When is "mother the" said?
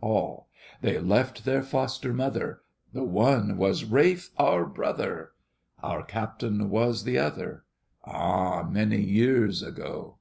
2.12-3.04